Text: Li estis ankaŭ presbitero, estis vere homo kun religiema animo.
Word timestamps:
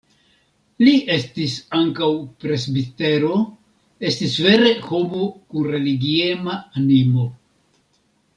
Li 0.85 0.93
estis 1.15 1.57
ankaŭ 1.79 2.07
presbitero, 2.43 3.37
estis 4.13 4.39
vere 4.47 4.73
homo 4.89 5.29
kun 5.53 5.71
religiema 5.77 6.57
animo. 6.83 7.29